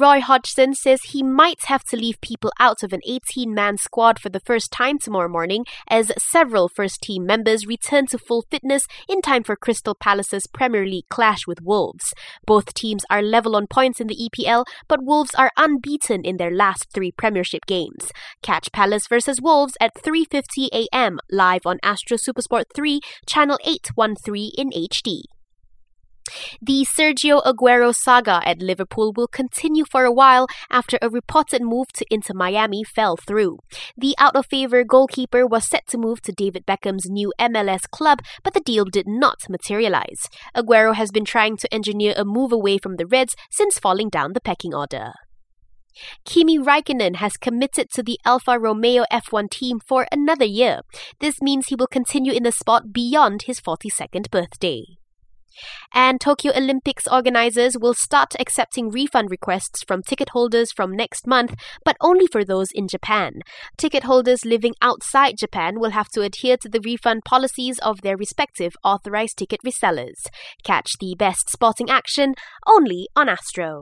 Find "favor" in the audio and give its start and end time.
34.46-34.84